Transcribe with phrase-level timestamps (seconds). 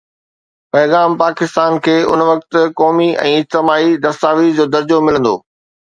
[0.73, 2.51] پيغام پاڪستان کي ان وقت
[2.81, 5.35] قومي ۽ اجتماعي دستاويز جو درجو ملندو.